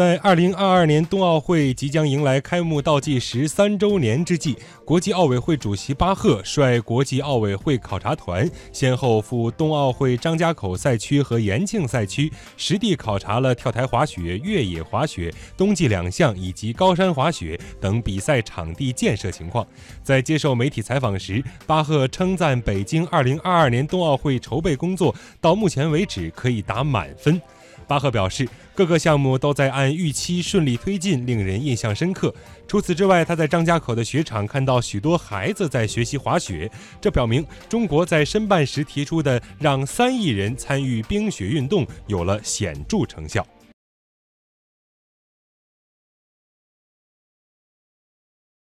[0.00, 19.66] 在二零二二年冬奥会即将迎来开幕倒计时三周年之际，国际奥委会主席巴赫率国际奥委会考察团，先后赴冬奥会张家口赛区和延庆赛区，实地考察了跳台滑雪、越野滑雪、冬季两项以及高山滑雪等比赛场地建设情况。
[20.02, 27.38] 在接受媒体采访时，巴赫称赞北京二零二二年冬奥会筹备工作到目前为止可以打满分。
[27.90, 32.32] 巴赫表示，各个项目都在按预期顺利推进，令人印象深刻。
[32.68, 36.70] 除此之外，他在张家口的雪场看到许多孩子在学习滑雪，
[37.00, 43.44] 这表明中国在申办时提出的让三亿人参与冰雪运动有了显著成效。